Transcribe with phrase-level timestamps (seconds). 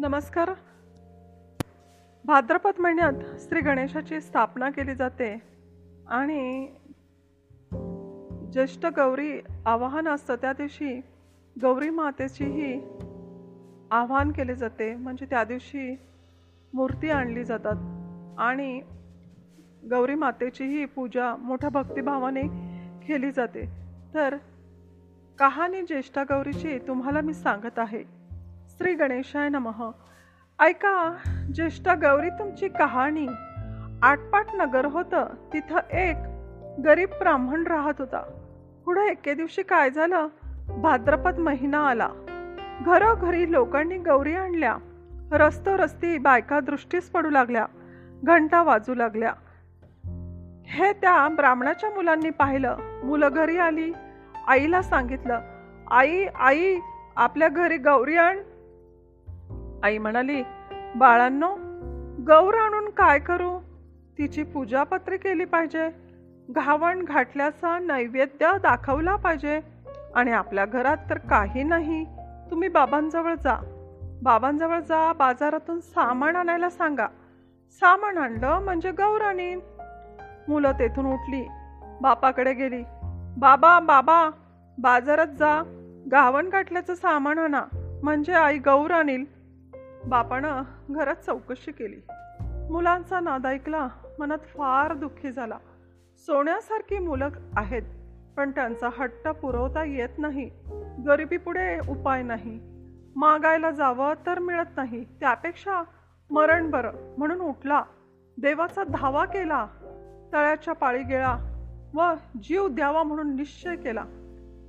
[0.00, 0.50] नमस्कार.
[2.24, 5.42] भाद्रपद महिन्यात श्री गणेशाची स्थापना केली जाते
[6.08, 6.66] आणि
[8.52, 11.00] ज्येष्ठ गौरी आवाहन असतं त्या दिवशी
[11.62, 12.80] गौरी मातेचीही
[13.90, 14.96] आवाहन केले जाते.
[14.96, 15.96] म्हणजे त्या दिवशी
[16.72, 17.76] मूर्ती आणली जातात
[18.38, 18.80] आणि
[19.90, 22.42] गौरी मातेचीही पूजा मोठ्या भक्तिभावाने
[23.06, 23.70] केली जाते.
[24.14, 24.36] तर
[25.38, 28.19] कहाणी ज्येष्ठा गौरीची तुम्हाला मी सांगत आहे.
[28.82, 29.90] श्री गणेशाय नमः.
[30.60, 31.16] ऐका
[31.54, 33.26] ज्येष्ठा गौरी तुमची कहाणी.
[34.02, 36.16] आटपाट नगर होतं तिथं एक
[36.84, 38.22] गरीब ब्राह्मण राहत होता.
[38.84, 40.28] पुढे एके दिवशी काय झालं?
[40.68, 42.08] भाद्रपद महिना आला.
[42.86, 44.76] घरोघरी लोकांनी गौरी आणल्या.
[45.32, 47.66] रस्तो रस्ती बायका दृष्टीस पडू लागल्या.
[48.24, 49.32] घंटा वाजू लागल्या.
[50.66, 52.76] हे त्या ब्राह्मणाच्या मुलांनी पाहिलं.
[53.04, 53.92] मुलं घरी आली.
[54.48, 55.40] आईला सांगितलं
[55.90, 56.78] आई आई
[57.16, 58.38] आपल्या घरी गौरी आण.
[59.82, 60.42] आई म्हणाली
[60.96, 61.54] बाळांनो
[62.26, 63.58] गौर आणून काय करू?
[64.18, 65.90] तिची पूजापत्री केली पाहिजे.
[66.50, 69.60] घावण घाटल्याचा नैवेद्य दाखवला पाहिजे.
[70.14, 72.04] आणि आपल्या घरात तर काही नाही.
[72.50, 73.56] तुम्ही बाबांजवळ जा.
[74.22, 77.06] बाबांजवळ जा बाजारातून सामान आणायला सांगा.
[77.72, 79.60] सामान आणलं म्हणजे गौर आणीन.
[80.48, 81.48] मुलं तेथून उठली.
[82.02, 82.82] बापाकडे गेली.
[83.38, 84.30] बाबा बाबा
[84.78, 85.62] बाजारात जा.
[86.12, 87.62] गावण घाटल्याचं सामान आणा.
[88.02, 89.39] म्हणजे आई गौर आणील.
[90.06, 92.00] बापानं घरात चौकशी केली.
[92.70, 95.58] मुलांचा नाद ऐकला मनात फार दुःखी झाला.
[96.16, 97.82] सोन्यासारखी मुलं आहेत
[98.36, 100.50] पण त्यांचा हट्ट पुरवता येत नाही.
[101.06, 102.60] गरिबीपुढे उपाय नाही.
[103.16, 105.04] मागायला जावं तर मिळत नाही.
[105.04, 105.82] त्यापेक्षा
[106.30, 107.82] मरण बरं म्हणून उठला.
[108.38, 109.66] देवाचा धावा केला.
[110.32, 111.38] तळ्याच्या पाळी गेला
[111.94, 114.04] व जीव द्यावा म्हणून निश्चय केला.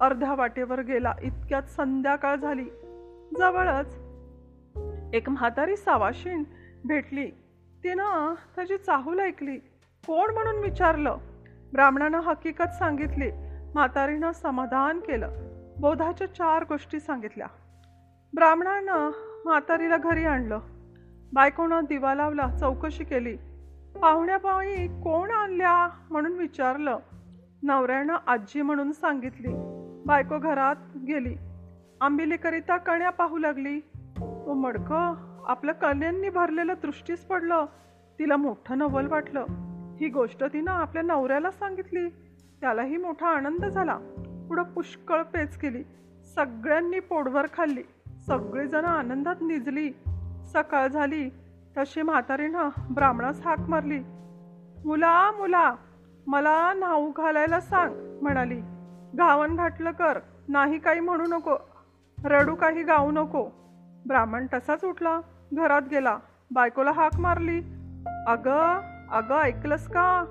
[0.00, 1.14] अर्ध्या वाटेवर गेला.
[1.22, 2.64] इतक्यात संध्याकाळ झाली.
[3.38, 4.07] जवळच
[5.14, 6.42] एक म्हातारी सावाशीण
[6.84, 7.26] भेटली.
[7.84, 9.56] तिनं त्याची चाहूल ऐकली.
[10.06, 11.16] कोण म्हणून विचारलं?
[11.72, 13.30] ब्राह्मणानं हकीकत सांगितली.
[13.74, 15.30] म्हातारीनं समाधान केलं.
[15.80, 17.46] बोधाच्या चार गोष्टी सांगितल्या.
[18.34, 19.10] ब्राह्मणानं
[19.44, 20.60] म्हातारीला घरी आणलं.
[21.32, 23.36] बायकोनं दिवा लावला चौकशी केली.
[24.02, 26.98] पाहुण्यापाई कोण आणल्या म्हणून विचारलं.
[27.62, 29.48] नवऱ्यानं आजी म्हणून सांगितली.
[30.06, 31.36] बायको घरात गेली.
[32.00, 33.80] आंबिलीकरिता कण्या पाहू लागली.
[34.48, 34.92] तो मडक
[35.46, 37.64] आपलं कन्यांनी भरलेलं दृष्टीस पडलं.
[38.18, 39.44] तिला मोठं नवल वाटलं.
[40.00, 42.08] ही गोष्ट तिनं आपल्या नवऱ्याला सांगितली.
[42.60, 43.98] त्यालाही मोठा आनंद झाला.
[44.48, 45.84] पुढं पुष्कळ पेच केली.
[46.34, 47.82] सगळ्यांनी पोटभर खाल्ली.
[48.26, 49.90] सगळीजण आनंदात निजली.
[50.52, 51.28] सकाळ झाली.
[51.76, 53.98] तशी म्हातारीनं ब्राह्मणास हाक मारली.
[54.84, 55.74] मुला मुला
[56.26, 58.60] मला न्हाऊ घालायला सांग म्हणाली.
[59.14, 60.18] घावन घातलं कर.
[60.48, 61.56] नाही काही म्हणू नको.
[62.24, 63.67] रडू काही गाऊ नको.
[64.08, 65.20] ब्राह्मण तसाच उठला
[65.52, 66.18] घरात गेला.
[66.50, 67.58] बायकोला हाक मारली.
[68.26, 68.80] अगं
[69.10, 70.24] अगं ऐकलंस का?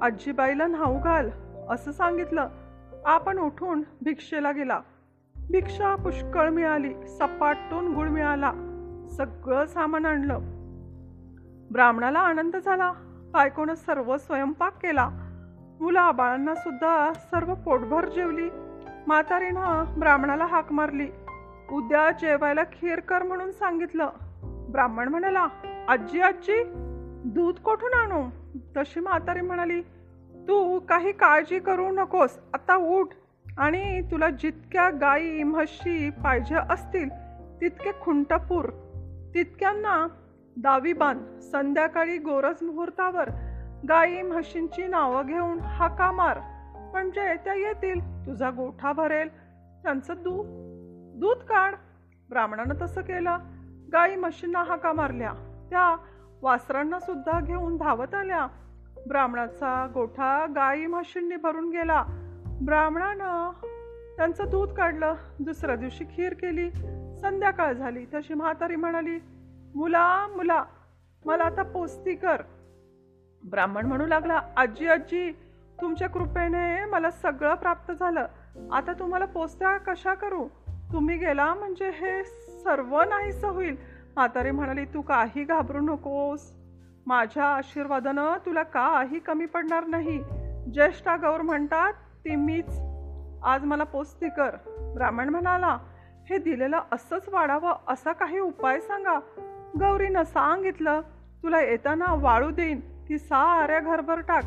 [0.00, 1.30] आजीबाईला न्हाऊ घाल
[1.70, 2.48] असं सांगितलं.
[3.06, 4.80] आपण उठून भिक्षेला गेला.
[5.50, 7.06] भिक्षा पुष्कळ मिळाली.
[7.06, 8.52] सपाटून गुळ मिळाला.
[9.16, 10.38] सगळं सामान आणलं.
[11.72, 12.92] ब्राह्मणाला आनंद झाला.
[13.32, 15.08] बायकोनं सर्व स्वयंपाक केला.
[15.80, 18.50] मुला बाळांना सुद्धा सर्व पोटभर जेवली.
[19.06, 21.06] म्हातारीनं ब्राह्मणाला हाक मारली.
[21.72, 24.08] उद्या जेवायला खीर कर म्हणून सांगितलं.
[24.72, 25.46] ब्राह्मण म्हणाला
[25.88, 26.62] आजी आजी
[27.24, 28.22] दूध कोठून आणू?
[28.76, 29.80] तशी म्हातारी म्हणाली
[30.48, 33.08] तू काही काळजी करू नकोस आता उठ
[33.58, 37.08] आणि तुला जितक्या गाई म्हशी पाहिजे असतील
[37.60, 38.64] तितके खुंटपूर
[39.34, 40.06] तितक्यांना
[40.56, 41.40] दावी बांध.
[41.40, 43.28] संध्याकाळी गोरज मुहूर्तावर
[43.88, 46.38] गाई म्हशींची नावं घेऊन हाका मार.
[46.92, 49.28] म्हणजे त्या येतील तुझा गोठा भरेल.
[49.82, 50.46] त्यांचं दूध
[51.14, 51.74] दूध काढ.
[52.28, 53.38] ब्राह्मणानं तसं केलं.
[53.92, 55.32] गाई म्हशींना हाका मारल्या.
[55.70, 55.96] त्या
[56.42, 58.46] वासरांना सुद्धा घेऊन धावत आल्या.
[59.08, 62.04] ब्राह्मणाचा गोठा गाई म्हशींनी भरून गेला.
[62.62, 63.50] ब्राह्मणानं
[64.16, 65.14] त्यांचं दूध काढलं.
[65.40, 66.70] दुसऱ्या दिवशी खीर केली.
[67.20, 68.06] संध्याकाळ झाली.
[68.14, 69.18] तशी म्हातारी म्हणाली
[69.74, 70.64] मुला मुला
[71.24, 72.42] मला आता पोस्ती कर.
[73.50, 75.32] ब्राह्मण म्हणू लागला आजी आजी
[75.80, 78.26] तुमच्या कृपेने मला सगळं प्राप्त झालं.
[78.72, 80.48] आता तुम्हाला पोस्त्या कशा करू?
[80.94, 82.24] तुम्ही गेला म्हणजे हे
[82.64, 83.76] सर्व नाहीसं होईल.
[84.14, 86.52] म्हातारी म्हणाली तू काही घाबरू नकोस.
[87.06, 90.22] माझ्या आशीर्वादानं तुला काही कमी पडणार नाही.
[90.72, 92.78] ज्येष्ठा गौर म्हणतात ती मीच.
[93.44, 94.50] आज मला पोस्ती कर.
[94.94, 95.78] ब्राह्मण म्हणाला
[96.30, 99.18] हे दिलेलं असंच वाढावं असा काही उपाय सांगा.
[99.80, 101.00] गौरीनं सांगितलं
[101.42, 102.80] तुला येताना वाळू देईन.
[103.08, 104.44] ती साऱ्या घरभर टाक.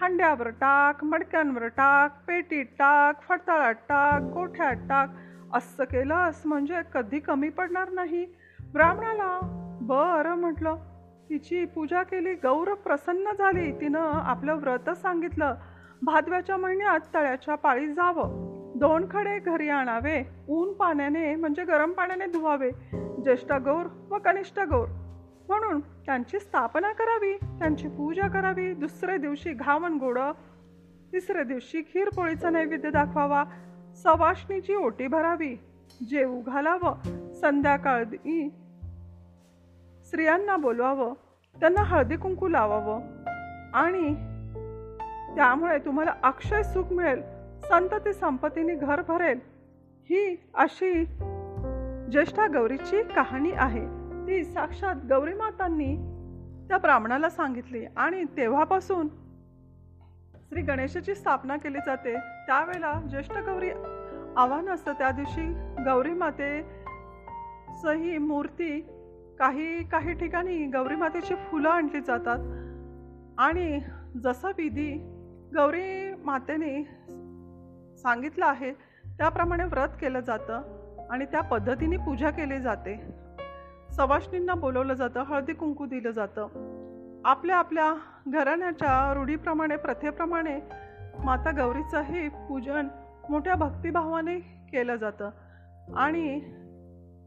[0.00, 5.08] हांड्यावर टाक मडक्यांवर टाक पेटीत टाक फडताळात टाक गोठ्यात टाक.
[5.54, 8.26] असं केलंस म्हणजे कधी कमी पडणार नाही.
[8.72, 9.40] ब्राह्मणाला
[9.80, 10.76] बरं म्हटलं.
[11.30, 13.80] तिची पूजा केली गौर प्रसन्न झाली.
[13.80, 15.54] तिनं आपलं व्रत सांगितलं.
[16.02, 18.44] भादव्याच्या महिन्यात तळ्याच्या पाळी जावं.
[18.76, 20.22] दोन खडे घरी आणावे.
[20.48, 22.70] ऊन पाण्याने म्हणजे गरम पाण्याने धुवावे.
[23.22, 24.88] ज्येष्ठ गौर व कनिष्ठ गौर.
[25.48, 27.36] म्हणून त्यांची स्थापना करावी.
[27.36, 28.74] त्यांची पूजा करावी.
[28.74, 30.18] दुसऱ्या दिवशी घावन गोड
[31.12, 33.44] तिसऱ्या दिवशी खीरपोळीचा नैवेद्य दाखवावा.
[34.02, 35.56] सवाष्णीची ओटी भरावी
[36.10, 36.94] जेवू घालावं
[37.32, 38.48] संध्याकाळी
[40.06, 41.14] स्त्रियांना बोलवावं
[41.60, 43.00] त्यांना हळदी कुंकू लावावं.
[43.74, 44.14] आणि
[45.36, 47.22] त्यामुळे तुम्हाला अक्षय सुख मिळेल
[47.60, 49.40] संतती संपत्तीने घर भरेल.
[50.10, 51.04] ही अशी
[52.12, 53.86] ज्येष्ठा गौरीची कहाणी आहे.
[54.26, 55.96] ती साक्षात गौरी मातांनी
[56.68, 59.08] त्या ब्राह्मणाला सांगितली आणि तेव्हापासून
[60.48, 62.14] श्री गणेशाची स्थापना केली जाते.
[62.16, 63.70] त्यावेळेला ज्येष्ठ गौरी
[64.36, 64.92] आव्हान असतं.
[64.92, 65.52] त्या दिवशी
[65.84, 66.62] गौरी माते
[67.82, 68.80] सही मूर्ती
[69.38, 72.38] काही काही ठिकाणी गौरी मातेची फुलं आणली जातात.
[73.38, 73.80] आणि
[74.22, 74.92] जसा विधी
[75.54, 76.82] गौरी मातेने
[77.96, 78.72] सांगितलं आहे
[79.06, 80.62] त्याप्रमाणे व्रत केलं जातं
[81.10, 83.00] आणि त्या पद्धतीने पूजा केली जाते.
[83.90, 86.46] सवाष्णींना बोलवलं जातं हळदी कुंकू दिलं जातं.
[87.24, 87.94] आपल्या आपल्या
[88.28, 90.60] घराण्याच्या रूढीप्रमाणे प्रथेप्रमाणे
[91.24, 92.88] माता गौरीचंही पूजन
[93.30, 94.38] मोठ्या भक्तिभावाने
[94.72, 95.30] केलं जातं.
[95.96, 96.40] आणि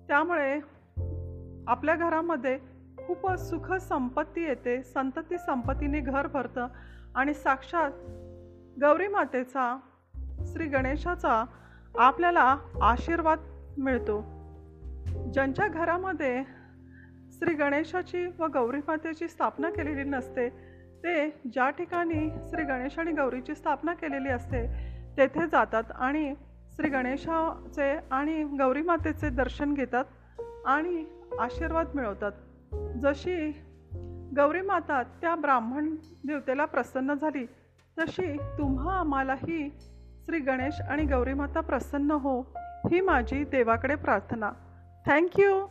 [0.07, 0.59] त्यामुळे
[1.67, 2.59] आपल्या घरामध्ये
[3.07, 6.67] खूप सुख संपत्ती येते संतती संपत्तीने घर भरतं.
[7.15, 7.91] आणि साक्षात
[8.81, 9.79] गौरी मातेचा
[10.45, 11.45] श्री गणेशाचा
[11.99, 13.39] आपल्याला आशीर्वाद
[13.77, 14.21] मिळतो.
[15.33, 16.56] ज्यांच्या घरामध्ये
[17.37, 20.49] श्री गणेशाची व गौरी मातेची स्थापना केलेली नसते
[21.03, 24.65] ते ज्या ठिकाणी श्री गणेश आणि गौरीची स्थापना केलेली असते
[25.17, 26.33] तेथे जातात आणि
[26.71, 30.05] श्री गणेशाचे आणि गौरी मातेचे दर्शन घेतात
[30.65, 31.05] आणि
[31.39, 32.31] आशीर्वाद मिळवतात.
[33.01, 33.49] जशी
[34.35, 35.95] गौरी माता त्या ब्राह्मण
[36.27, 37.45] देवतेला प्रसन्न झाली
[37.99, 39.69] तशी तुम्हा आम्हालाही
[40.25, 42.41] श्री गणेश आणि गौरी माता प्रसन्न हो
[42.91, 44.51] ही माझी देवाकडे प्रार्थना.
[45.05, 45.65] थँक्यू